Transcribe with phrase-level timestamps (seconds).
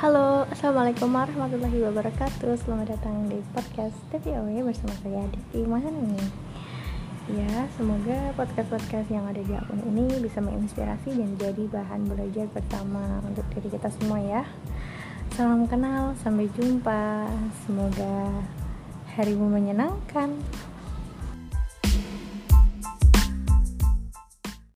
[0.00, 2.56] Halo, Assalamualaikum warahmatullahi wabarakatuh.
[2.64, 6.24] Selamat datang di podcast TVOW bersama saya Diki ini
[7.28, 13.20] Ya, semoga podcast-podcast yang ada di akun ini bisa menginspirasi dan jadi bahan belajar pertama
[13.28, 14.42] untuk diri kita semua ya.
[15.36, 17.28] Salam kenal, sampai jumpa.
[17.68, 18.40] Semoga
[19.20, 20.32] harimu menyenangkan.